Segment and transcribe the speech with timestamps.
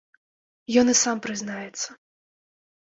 [0.83, 1.89] Ён і сам прызнаецца.